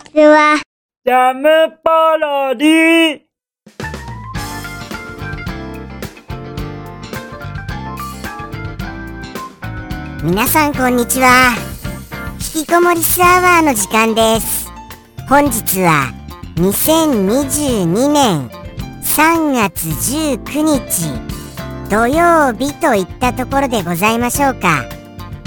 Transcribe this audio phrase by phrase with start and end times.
[0.00, 0.60] ちは。
[1.04, 1.48] ジャム
[1.84, 3.20] パロディ。
[10.22, 11.54] 皆さんこんにちは。
[12.54, 14.70] 引きこもりスアワーの時間です。
[15.28, 16.12] 本日は
[16.56, 18.48] 2022年
[19.02, 21.08] 3月19日
[21.88, 24.84] 土曜日といったところでございましょうか。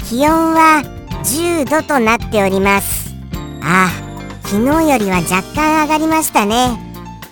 [0.08, 0.82] 気温は
[1.24, 3.14] 10度となっております。
[3.62, 4.03] あ
[4.44, 6.78] 昨日よりは若干上がりましたね。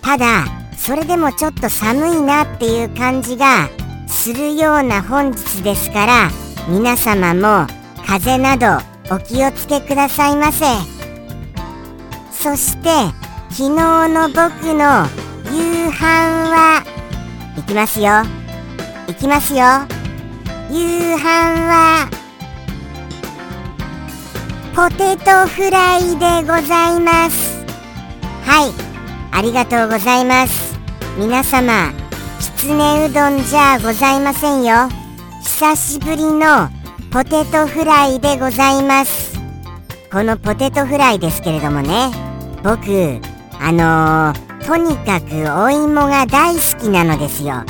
[0.03, 0.45] ただ
[0.77, 3.69] それでもちょっと寒いなっていう感じが
[4.09, 6.31] するような本日ですから
[6.69, 7.67] 皆様も
[8.05, 10.65] 風邪などお気をつけくださいませ。
[12.33, 12.89] そして
[13.51, 15.07] 昨日の僕の
[15.55, 16.01] 夕飯
[16.51, 16.83] は
[17.57, 18.23] いきますよ。
[19.07, 19.61] いきますよ。
[20.71, 22.09] 夕飯は
[24.75, 27.63] ポテトフライでございます。
[28.47, 28.73] はい。
[29.31, 30.79] ありがとうございます。
[31.19, 31.93] 皆様
[32.41, 34.89] きつねうどんじゃございませんよ。
[35.43, 36.71] 久しぶりの
[37.11, 39.39] ポテトフライでございます。
[40.11, 42.11] このポテトフライですけれどもね。
[42.63, 43.21] 僕
[43.61, 47.65] あのー、とにかくお芋が大好きなのですよ。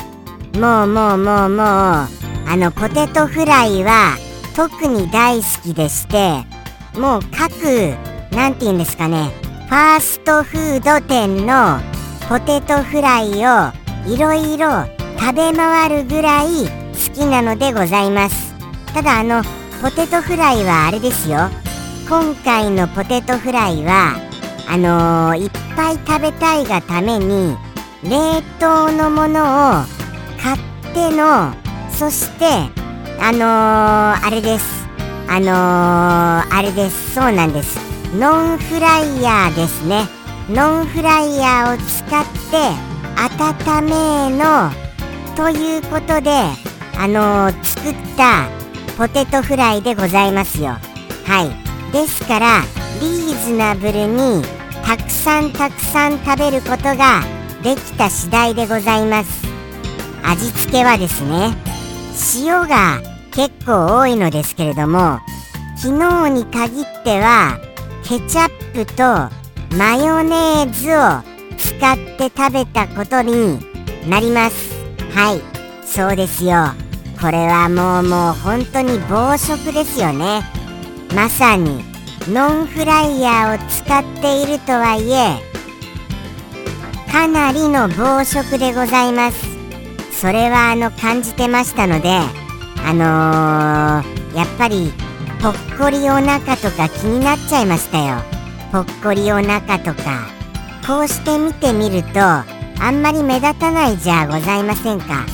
[0.57, 2.07] もうもうもうもうあ
[2.55, 4.15] のポテトフライは
[4.55, 6.52] 特に大好きでして。
[6.95, 7.95] もう各
[8.31, 9.31] 何て言うんですかね。
[9.67, 11.79] ファーストフード店の
[12.29, 13.71] ポテトフライを
[14.07, 14.85] いろいろ
[15.19, 18.53] 食べ回るぐらい好きなのでございます。
[18.93, 19.41] ただあの
[19.81, 21.49] ポテトフライはあれですよ。
[22.07, 24.15] 今回のポテトフライは
[24.69, 27.55] あのー、いっぱい食べたいがために
[28.03, 29.83] 冷凍のものを
[30.41, 31.53] 買っての
[31.89, 32.45] そして
[33.19, 34.82] あのー、あれです。
[35.27, 37.15] あのー、あれです。
[37.15, 37.77] そうなんです。
[38.15, 40.07] ノンフライヤーですね。
[40.49, 42.57] ノンフライヤーを使って
[43.15, 44.69] 温めの
[45.35, 46.31] ということで
[46.97, 48.47] あのー、作った
[48.97, 50.77] ポテトフライでございますよ。
[51.25, 51.43] は
[51.89, 51.91] い。
[51.93, 52.61] ですから
[53.01, 54.43] リーズナブルに
[54.85, 57.21] たくさんたくさん食べることが
[57.63, 59.47] できた次第でございます。
[60.23, 61.55] 味付けはですね
[62.35, 63.01] 塩が
[63.33, 65.19] 結構多いのですけれども
[65.75, 67.59] 昨日に限っては
[68.03, 69.03] ケチャップと
[69.77, 73.59] マヨネーズを使って食べたことに
[74.07, 74.73] なります。
[75.15, 75.41] はい
[75.85, 76.73] そうですよ。
[77.19, 80.41] これはもうもう本当に暴食ですよね。
[81.15, 81.83] まさに
[82.27, 85.39] ノンフライヤーを使っているとはいえ
[87.11, 89.37] かなりの暴食でございます。
[90.11, 92.19] それはあの感じてましたので
[92.85, 94.91] あのー、やっぱり
[95.41, 98.21] ぽっこりお腹とか気になっちゃいましたよ。
[98.71, 100.27] ぽっこりお腹とか。
[100.85, 102.45] こうして見てみるとあ
[102.91, 105.25] んまり目立たないじゃございませんか。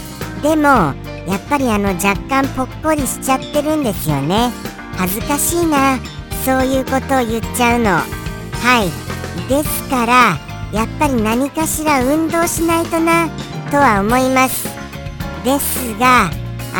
[0.43, 0.93] でも
[1.27, 4.51] やっぱりあの若干ぽっこりしちゃってるんですよね。
[4.95, 5.97] 恥ずかしいな。
[6.45, 7.91] そういうことを言っちゃうの。
[7.91, 8.03] は
[8.83, 9.49] い。
[9.49, 10.37] ですから
[10.71, 13.27] やっぱり何かしら運動しないとな
[13.71, 14.67] とは思います。
[15.43, 16.29] ですが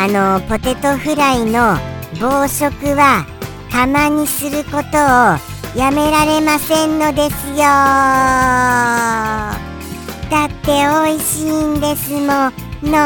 [0.02, 1.76] あのポテトフライの
[2.18, 3.26] 暴食は
[3.70, 4.80] 釜にすることを
[5.78, 7.56] やめられませんのですよ。
[10.30, 12.50] だって美味しいんですも
[12.82, 12.96] の。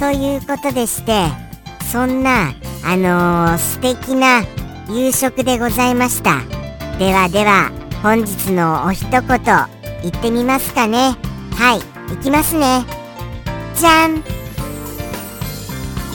[0.00, 1.28] ということでして
[1.92, 2.52] そんな
[2.84, 4.42] あのー、素敵な
[4.88, 6.40] 夕食でございました。
[6.98, 7.70] ではでは
[8.02, 9.38] 本日のお一言言
[10.08, 11.14] ってみますかね。
[11.52, 13.03] はいいきますね。
[13.76, 14.22] じゃん。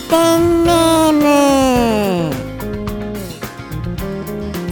[0.09, 2.33] ペンネーム。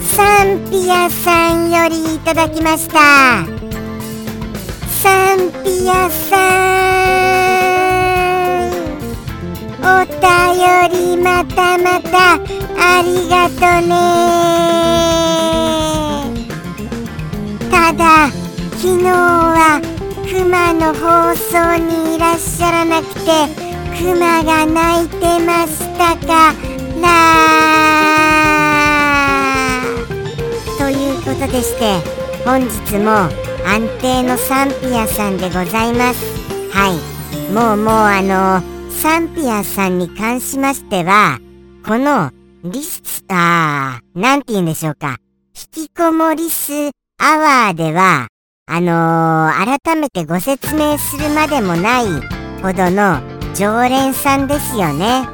[0.02, 3.46] サンピアさんよりいただきました。
[5.02, 6.36] サンピアさ
[8.64, 8.68] ん
[9.80, 10.18] お便
[10.90, 13.92] りまたまたありがとね。
[17.70, 18.28] ただ
[18.78, 19.80] 昨日は
[20.30, 23.20] クマの放送にいらっしゃらなくて
[23.98, 26.52] クマが鳴いてましたか？
[27.00, 27.06] ら
[30.78, 32.00] ということでして
[32.44, 33.10] 本日も
[33.66, 36.22] 安定のサンピアさんでございます。
[36.72, 36.98] はい。
[37.52, 41.40] もうもうあのサンピアさんに関しましては
[41.86, 42.30] この
[42.64, 45.16] リスあーなんて言うんでしょうか。
[45.76, 48.28] 引きこもりスアワーでは
[48.70, 52.04] あのー、改めてご説明するまでもない
[52.62, 53.18] ほどの
[53.54, 55.26] 常連さんですよね。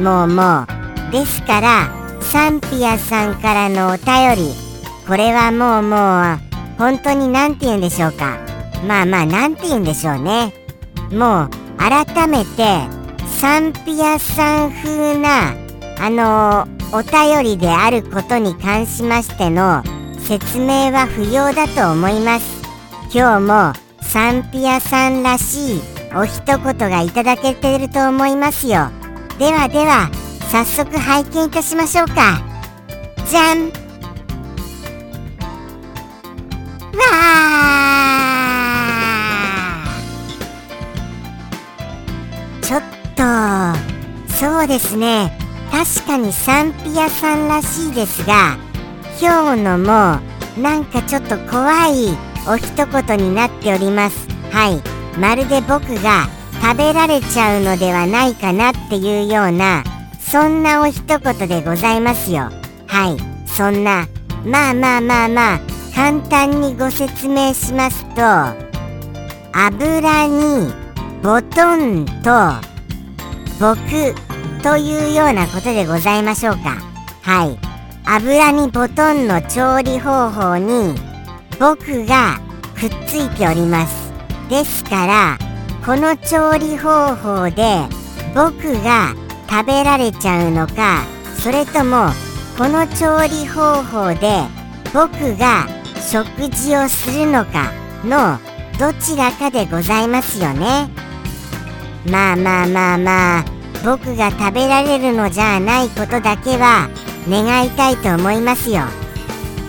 [0.00, 0.66] もうも
[1.08, 1.12] う。
[1.12, 1.88] ですから
[2.20, 4.52] サンピアさんからのお便り。
[5.06, 8.38] これはもうもう本当に何て言うんでしょうか。
[8.86, 10.52] まあまあ何て言うんでしょうね。
[11.12, 12.64] もう改めて
[13.40, 15.54] サンピアさん風な
[16.00, 19.82] あのお便りであることに関しましての
[20.18, 22.59] 説明は不要だと思います。
[23.12, 23.72] 今日も
[24.02, 25.80] サンピアさんらしい
[26.14, 28.88] お一言がいただけてると思いますよ。
[29.36, 30.08] ではでは
[30.52, 32.40] 早速拝見いたしましょうか。
[33.28, 33.66] じゃん。
[33.66, 42.62] わー。
[42.62, 42.82] ちょっ
[43.16, 43.24] と
[44.32, 45.36] そうですね。
[45.72, 48.56] 確かにサンピアさんらしいですが
[49.20, 50.20] 今日のも
[50.62, 54.28] なんかちょっと怖いお一言になっております。
[54.50, 55.00] はい。
[55.18, 56.28] まるで僕が
[56.62, 59.82] 食べられちゃうのではないかなっていうような
[60.20, 62.50] そんなお一言でございますよ。
[62.86, 63.48] はい。
[63.48, 64.06] そんな
[64.44, 65.60] まあまあまあまあ
[65.94, 68.22] 簡単にご説明しますと
[69.52, 70.72] 油に
[71.22, 72.30] ボトンと
[73.58, 73.84] 僕
[74.62, 76.76] というようなことでございましょうか。
[77.22, 77.58] はい。
[78.06, 80.94] 油にボトンの調理方法に
[81.60, 82.40] 僕が
[82.74, 84.10] くっついております。
[84.48, 85.38] ですから
[85.84, 87.86] この調理方法で
[88.34, 89.14] 僕が
[89.48, 91.04] 食べられちゃうのか
[91.38, 92.08] それとも
[92.56, 94.42] この調理方法で
[94.94, 95.68] 僕が
[96.00, 97.70] 食事をするのか
[98.04, 98.38] の
[98.78, 100.88] どちらかでございますよね。
[102.06, 103.44] まあまあまあまあ
[103.84, 106.88] 僕が食べられるのじゃないことだけは
[107.28, 108.82] 願いたいと思いますよ。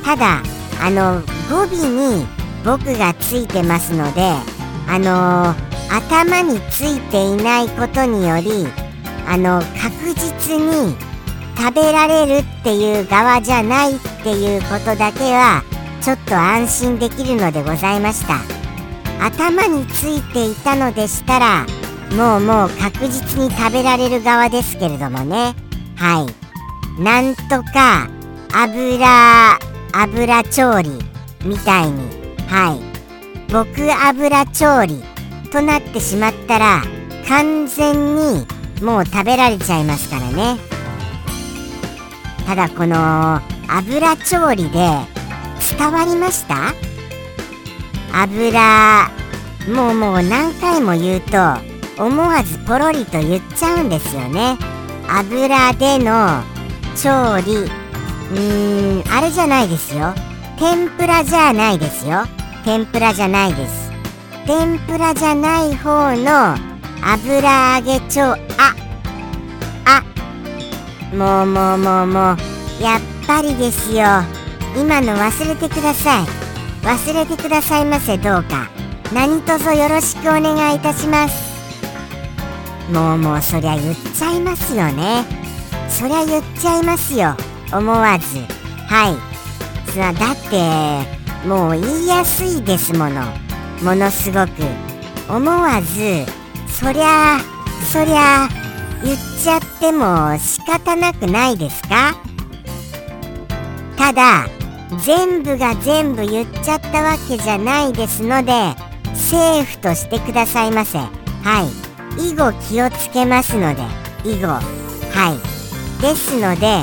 [0.05, 0.41] ただ
[0.81, 1.21] あの
[1.51, 2.25] 語尾に
[2.63, 4.21] 僕がついてますので
[4.87, 5.53] あの
[5.93, 8.65] 頭についていないことにより
[9.27, 10.95] あの確実に
[11.57, 15.61] 食べられるっていう側じゃないっていうことだけは
[16.01, 18.39] ちょっと安心できるのでございました。
[19.23, 21.67] 頭についていたのでしたら
[22.15, 25.53] もうもう確実に食べられる側ですけれどもね。
[25.97, 26.25] は
[26.97, 27.01] い。
[27.01, 28.09] なんとか
[28.53, 29.59] 油
[29.93, 31.10] 油調理。
[31.43, 32.01] みたいに。
[32.47, 32.79] はい。
[33.51, 35.03] 僕油調理
[35.51, 36.81] となってしまったら
[37.27, 38.47] 完全に
[38.81, 40.57] もう食べられちゃいますからね。
[42.45, 44.89] ただこの油調理で
[45.77, 46.73] 伝わりました？
[48.13, 49.09] 油
[49.69, 51.37] もうもう何回も言うと
[52.01, 54.57] 思わずポロリと言っちゃうんですよね。
[55.07, 56.41] 油での
[56.95, 57.69] 調理。
[58.31, 60.13] うーんあれじゃないですよ。
[60.61, 62.23] 天ぷらじゃないですよ。
[62.63, 63.91] 天ぷらじゃないです。
[64.45, 66.55] 天ぷらじゃない方の
[67.03, 68.37] 油揚げ調あ。
[69.85, 71.15] あ。
[71.15, 72.37] もうもうもうもう。
[72.79, 74.03] やっぱりですよ。
[74.79, 76.25] 今の忘れてください。
[76.83, 78.69] 忘れてくださいませどうか。
[79.11, 81.33] 何卒よろしくお願いいたします。
[82.93, 85.25] もうもうそりゃ言っちゃいますよね。
[85.89, 87.35] そりゃ言っちゃいますよ。
[87.73, 88.37] 思わず。
[88.87, 89.30] はい。
[89.93, 93.23] さだってもう言いやすいですもの。
[93.83, 94.49] ものすごく。
[95.29, 96.25] 思わず
[96.67, 97.39] そりゃ
[97.91, 98.47] そりゃ
[99.03, 102.15] 言っちゃっても仕方なくないですか？
[103.97, 104.47] ただ
[105.03, 108.51] 全部が全部言っちゃったわけじゃないですので
[109.13, 110.97] セーフとしてくださいませ。
[110.97, 111.07] は
[112.17, 112.29] い。
[112.29, 113.81] 以後気をつけますので。
[114.25, 114.47] 以後。
[114.47, 114.61] は
[115.99, 116.01] い。
[116.01, 116.81] ですので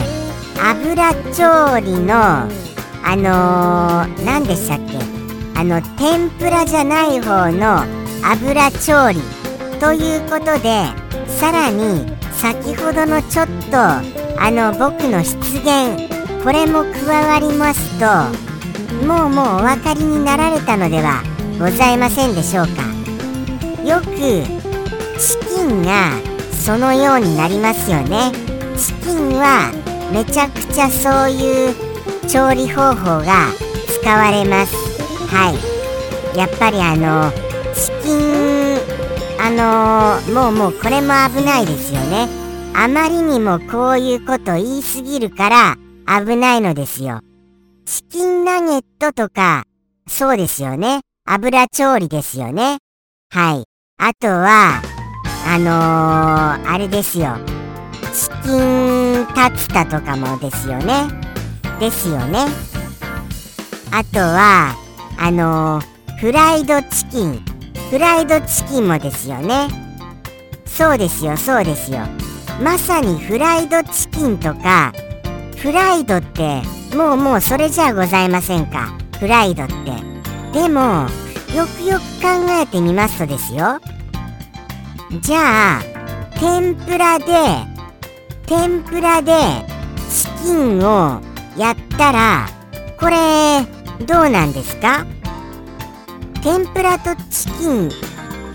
[0.60, 2.48] 油調理の
[3.10, 4.98] あのー、何でしたっけ？
[5.58, 7.82] あの天ぷらじゃない方の
[8.22, 9.18] 油調理
[9.80, 10.84] ということで
[11.26, 18.04] さらに先ほどのちょっとあの僕の出現これも加わりますと
[19.06, 21.22] もうもうお分かりになられたのでは
[21.58, 22.82] ございませんでしょうか？
[23.84, 24.04] よく
[25.18, 26.12] チキンが
[26.52, 28.32] そのようになりますよね。
[28.76, 29.72] チキンは
[30.12, 31.87] めちゃくちゃそういう
[32.28, 33.48] 調理方法が
[34.02, 34.74] 使われます。
[35.28, 35.50] は
[36.34, 36.38] い。
[36.38, 37.32] やっぱりあの
[37.74, 38.58] チキン
[39.40, 42.28] あの、もうもうこれも危ないですよね。
[42.74, 45.76] あまりにもこういうこと言いすぎるから
[46.22, 47.20] 危ないのですよ。
[47.86, 49.64] チキンナゲットとか
[50.06, 51.00] そうですよね。
[51.24, 52.78] 油調理ですよね。
[53.30, 53.64] はい。
[53.98, 54.82] あとは
[55.46, 57.36] あのー、あれですよ。
[58.12, 61.27] チキンタツタとかもですよね。
[61.78, 62.46] ですよね。
[63.90, 64.74] あとは
[65.18, 67.42] あのー、フライドチキン。
[67.90, 69.68] フライドチキンもですよね。
[70.66, 72.00] そうですよそうですよ。
[72.62, 74.92] まさにフライドチキンとか
[75.56, 76.62] フライドって
[76.96, 78.88] もうもうそれじゃございませんか。
[79.18, 79.74] フライドって。
[80.52, 81.06] でも
[81.54, 83.80] よくよく考えてみますとですよ。
[85.20, 85.82] じゃあ
[86.38, 87.24] 天ぷらで
[88.46, 89.32] 天ぷらで
[90.10, 91.20] チキンを
[91.58, 92.48] やったら
[92.98, 93.62] これ
[94.06, 95.04] どうなんですか？
[96.42, 97.90] 天ぷらとチキン。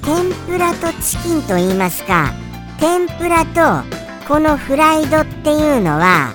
[0.01, 2.31] 天ぷらとチキンと言いますか。
[2.79, 3.83] 天ぷらと
[4.27, 6.33] このフライドっていうのは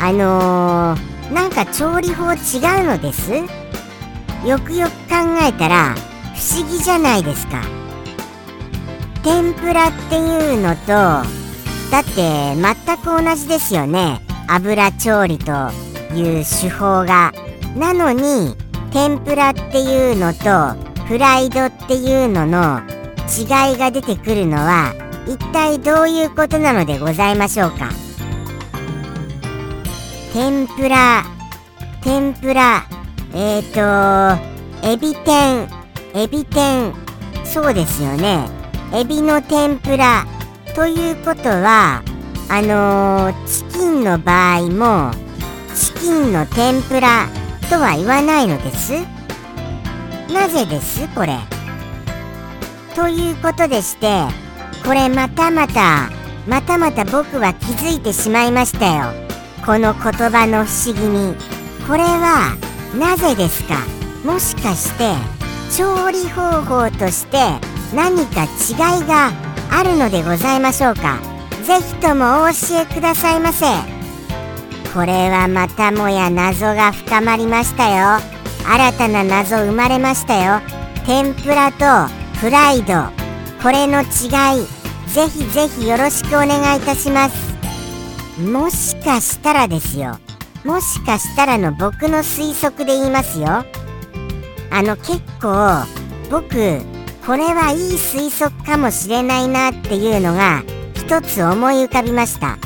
[0.00, 3.32] あのー、なんか調理法違うのです？
[4.44, 5.94] よくよく考えたら
[6.34, 7.62] 不思議じゃないですか。
[9.22, 11.22] 天ぷらっていうのとだ
[12.00, 14.20] って全く同じですよね。
[14.48, 15.87] 油調理と。
[16.18, 17.32] いう手法が
[17.76, 18.56] なのに
[18.90, 22.80] 天ぷらっていうのとフライドっていうのの
[23.28, 24.94] 違いが出てくるのは
[25.26, 27.90] 一体どういうことなのでございましょうか？
[30.32, 31.24] 天ぷら
[32.02, 32.86] 天ぷら
[33.34, 34.38] えっ、ー、
[34.82, 35.68] とエビ天
[36.14, 36.94] エビ天
[37.44, 38.48] そうですよね。
[38.94, 40.26] エビの天ぷら
[40.74, 42.02] ということは
[42.50, 45.27] あのー、チキンの場合も
[46.00, 47.28] キンの天ぷら
[47.68, 48.92] とは言わないのです。
[50.32, 51.08] なぜです？
[51.14, 51.38] これ。
[52.94, 54.22] ということでして
[54.84, 56.10] これまたまた
[56.46, 59.12] またまた僕は気づいてしまいましたよ。
[59.64, 61.34] この言葉の不思議に。
[61.86, 62.56] これは
[62.98, 63.76] なぜですか？
[64.24, 65.14] もしかして
[65.76, 67.38] 調理方法として
[67.94, 69.32] 何か違いが
[69.70, 71.18] あるのでございましょうか？
[71.64, 73.66] ぜひともお教えくださいませ。
[74.94, 78.20] これはまたもや謎が深まりましたよ。
[78.66, 80.60] 新たな謎生まれましたよ。
[81.06, 82.94] 天ぷらとフライド。
[83.62, 84.66] これの違い。
[85.08, 87.48] ぜひぜひよろしくお願いいたします。
[88.40, 90.18] もしかしたらですよ。
[90.64, 93.64] もしかしたらの僕の推測で言いますよ。
[94.70, 95.86] あの結構
[96.30, 96.80] 僕
[97.26, 100.62] これはいい推測かもしれないなっていうのが
[100.94, 102.58] 一つ思い浮かびました。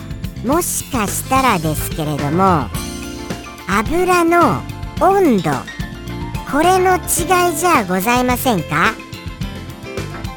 [0.44, 2.66] もしかしたらですけれども
[3.68, 4.61] 油の
[5.00, 5.50] 温度
[6.50, 8.94] これの違いじゃございませんか？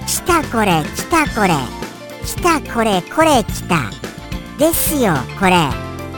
[0.07, 1.53] 来たこれ来たこれ
[2.23, 3.91] 来たこれこれ来た。
[4.57, 5.69] ですよこれ。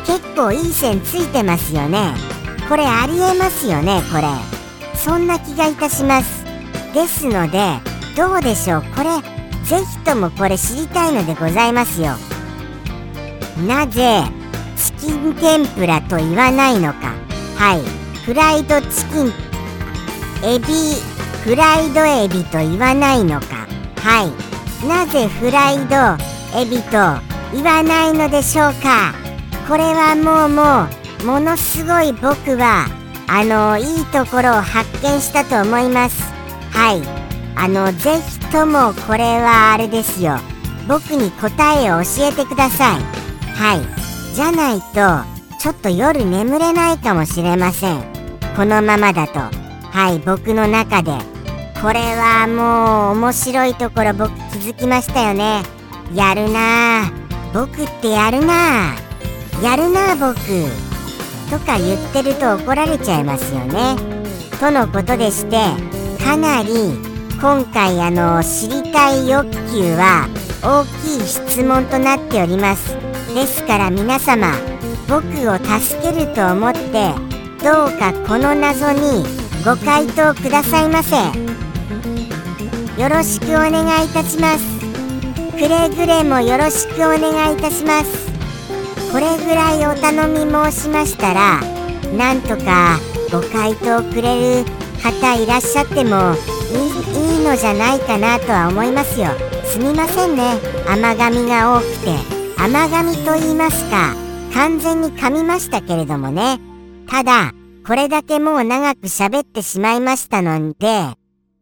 [0.06, 2.14] 結構いい線ついてますよね。
[2.70, 4.28] これありえますよねこれ。
[4.96, 6.46] そんな気がいたします。
[6.94, 7.60] ですので
[8.16, 8.84] どうでしょう？
[8.96, 9.10] これ
[9.66, 12.14] ぜひともこれ知りたいのでございますよ。
[13.66, 14.24] なぜ
[14.76, 17.14] チキン天ぷらと言わないのか。
[17.56, 17.82] はい。
[18.24, 19.34] フライドチキン。
[20.44, 20.68] エビ
[21.44, 23.68] フライドエビと言わないのか。
[23.98, 24.88] はい。
[24.88, 25.96] なぜフライド
[26.60, 26.92] エビと
[27.54, 29.16] 言わないのでしょうか。
[29.68, 30.88] これはもうも
[31.24, 32.86] うものすごい僕は
[33.28, 36.22] あのいいところを発見したと思います。
[36.72, 37.02] はい。
[37.56, 40.38] あのぜひともこれはあれですよ。
[40.88, 43.27] 僕に答えを教えてください。
[43.58, 44.36] はい。
[44.36, 48.02] じゃないとちょっと夜眠れないかもしれません。
[48.56, 49.40] このままだと。
[49.40, 51.12] はい僕の中で。
[51.82, 55.64] これはもう面白いところ僕気づきましたよね。
[56.14, 57.12] やるなあ
[57.54, 58.96] 僕ってやるなあ
[59.64, 60.36] やるなあ僕。
[61.50, 63.96] とか言ってると怒られちゃいますよね。
[64.60, 65.58] とのことでして
[66.24, 66.94] かなり
[67.40, 70.28] 今回あの知りたい欲求は
[70.64, 73.07] 大きい質問となっております。
[73.38, 74.52] ですから皆様
[75.08, 77.14] 僕を助けると思って
[77.64, 79.24] どうかこの謎に
[79.64, 81.18] ご回答くださいませ。
[83.00, 84.80] よろしくお願いいたします。
[85.52, 88.26] くれぐれもよろしくお願いいたします。
[89.12, 91.62] これぐらいお頼み申しましたら
[92.18, 92.98] なんとか
[93.32, 94.66] ご回答くれる
[95.04, 96.34] 方いらっしゃっても
[96.74, 99.28] いいいのじゃないかなとは思いますよ。
[99.64, 100.56] すみませんね。
[100.88, 102.37] 甘噛みが多くて。
[102.58, 104.16] 甘噛みと言いますか
[104.54, 106.60] 完全に噛みましたけれどもね。
[107.08, 107.54] ただ
[107.86, 111.14] これだけもう長く喋ってしまいましたので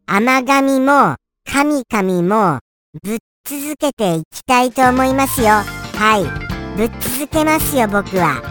[0.07, 2.59] 甘噛みも神々も
[3.03, 5.47] ぶっ続けていきたいと思いますよ。
[5.47, 6.77] はい。
[6.77, 8.41] ぶっ続けますよ僕は。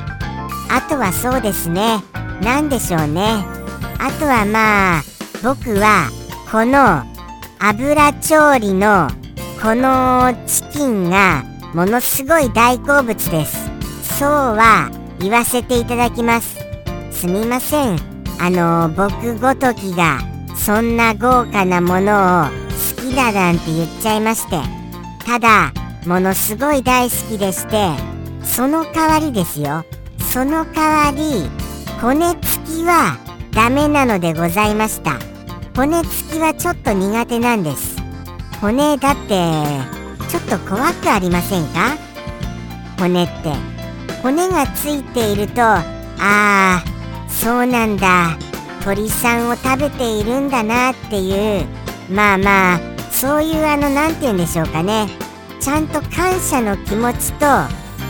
[0.71, 2.03] あとはそうですね。
[2.43, 3.45] 何でしょうね。
[3.99, 5.03] あとはまあ
[5.43, 6.11] 僕は
[6.51, 7.03] この
[7.59, 9.09] 油調理の
[9.61, 11.43] このチキンが
[11.75, 13.69] ものすごい大好物です。
[14.17, 16.57] そうは言わせていただきます。
[17.11, 17.99] すみません。
[18.39, 20.21] あの僕ごときが
[20.55, 24.57] そんな豪華なものを好きだなんて言っちゃいまして。
[25.27, 25.73] ただ
[26.07, 27.89] ものすごい大好きでして
[28.45, 29.85] その代わりですよ。
[30.33, 31.51] その代わり
[32.01, 33.19] 骨付きは
[33.51, 35.19] ダメなのでございました。
[35.75, 37.97] 骨付きはちょっと苦手なんです。
[38.61, 40.04] 骨だって
[40.35, 41.97] ちょっと怖くありませんか？
[42.99, 43.53] 骨って。
[44.21, 45.85] 骨がついているとあ
[46.19, 46.83] あ
[47.29, 48.37] そうなんだ。
[48.83, 51.67] 鳥さんを食べているんだなっていう。
[52.11, 52.81] まあまあ
[53.13, 55.07] そういうあの何て言うんでしょうかね。
[55.61, 57.47] ちゃんと感謝の気持ちと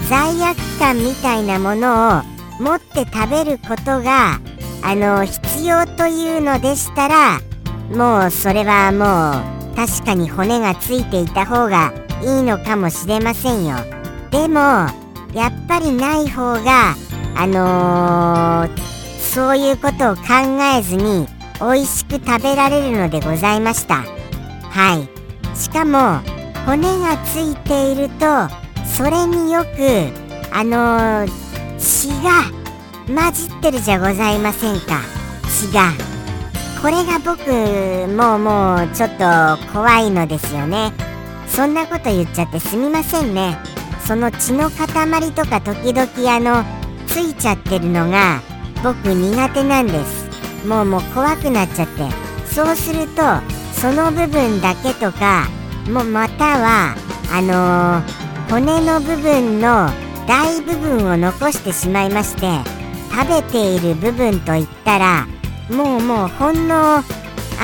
[0.08, 2.22] 罪悪感みたいなものを
[2.58, 4.40] 持って食べることが
[4.82, 7.40] あの必要というのでしたら
[7.94, 11.92] もうそれはもう確かに骨がついていた方が
[12.24, 13.76] いいのかもしれませんよ。
[14.30, 14.60] でも
[15.34, 16.94] やっぱりない方が
[17.36, 18.78] あのー、
[19.18, 20.22] そういうことを考
[20.76, 21.26] えずに
[21.60, 24.04] 美味しく食べられるのでございました。
[24.70, 25.08] はい。
[25.56, 26.20] しかも
[26.66, 28.26] 骨がついていると
[28.84, 29.68] それによく
[30.52, 31.28] あのー、
[31.78, 32.42] 血が
[33.06, 35.00] 混じってるじゃございませんか。
[35.48, 35.92] 血が。
[36.80, 37.50] これが僕
[38.12, 40.92] もうもうちょっと怖いのですよね。
[41.54, 43.56] そんなこと言っちゃってすみませんね。
[44.06, 46.64] その血の塊とか時々あの
[47.06, 48.42] ついちゃってるのが
[48.82, 50.66] 僕苦手なんです。
[50.66, 52.02] もうもう怖くなっちゃって。
[52.46, 53.22] そうすると
[53.72, 55.48] その部分だけとか
[55.88, 56.96] もまたは
[57.32, 59.90] あのー、骨の部分の
[60.26, 62.42] 大部分を残してしまいまして
[63.10, 65.26] 食べている部分といったら
[65.70, 67.02] もうもうほんのあ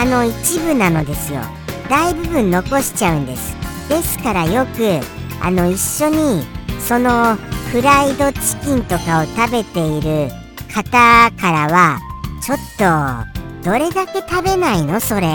[0.05, 1.41] の一部なのですよ。
[1.89, 3.60] 大部分残しちゃうんです。
[3.91, 5.01] ですからよく
[5.43, 6.45] あの一緒に
[6.79, 7.35] その
[7.73, 10.31] フライドチキンとかを食べている
[10.73, 11.99] 方からは
[12.41, 15.29] ちょっとどれだけ食べないのそれ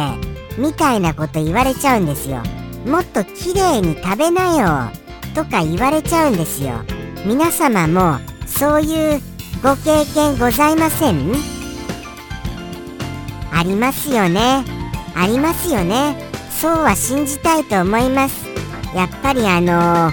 [0.58, 2.42] みたいなこと言われちゃうんですよ。
[2.88, 4.90] もっと綺麗に食べなよ
[5.36, 6.76] とか言われちゃうんですよ。
[7.26, 9.22] 皆様もそういう
[9.62, 11.34] ご経験ございません？
[13.52, 14.64] ありますよね。
[15.14, 16.16] ありますよね。
[16.52, 18.45] そうは信じたいと思います。
[18.96, 20.12] やっぱりあの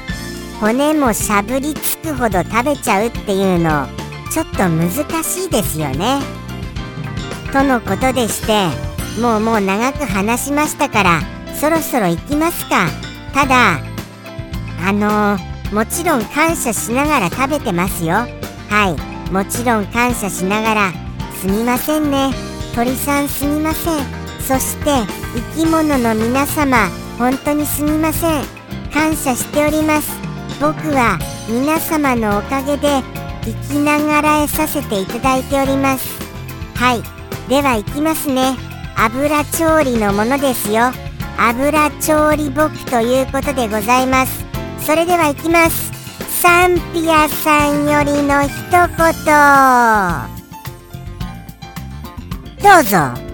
[0.60, 3.86] 骨もしゃぶりつくほど食べちゃうっていうの
[4.32, 4.90] ちょっと難
[5.22, 6.20] しいですよね。
[7.52, 8.66] とのことでして
[9.20, 11.20] もうもう長く話しましたから
[11.54, 12.88] そろそろ行きますか。
[13.32, 13.92] ただ
[14.84, 15.38] あの、
[15.72, 18.14] もちろん感謝しながら食べてますよ。
[18.68, 18.96] は
[19.28, 19.30] い。
[19.30, 20.92] もちろん感謝しながら
[21.40, 22.30] すみませんね。
[22.74, 24.22] 鳥さんすみません。
[24.40, 24.90] そして
[25.54, 28.61] 生き物の皆様本当にすみません。
[28.92, 30.10] 感謝しております。
[30.60, 33.02] 僕は皆様のおかげで
[33.44, 36.08] 生きながらえさせていただいております。
[36.74, 37.02] はい。
[37.48, 38.56] では行きますね。
[38.96, 40.92] 油調理のものですよ。
[41.36, 44.44] 油調理僕ということでございます。
[44.80, 45.90] それでは行きます。
[46.40, 48.88] サンピアさんよりの一言。
[52.62, 53.31] どうぞ。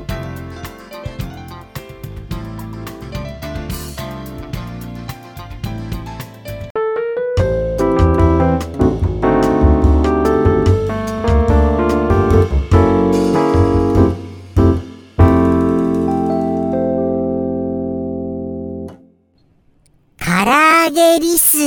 [21.19, 21.59] げリス。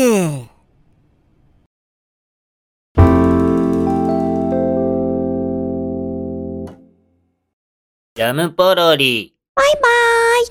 [8.15, 9.35] ジャムポロリ。
[9.55, 10.47] バイバーイ。